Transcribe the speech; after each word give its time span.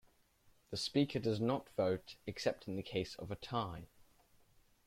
The 0.71 0.77
Speaker 0.77 1.19
does 1.19 1.39
not 1.39 1.69
vote 1.75 2.15
except 2.25 2.67
in 2.67 2.75
the 2.75 2.81
case 2.81 3.13
of 3.19 3.29
a 3.29 3.35
tie. 3.35 3.85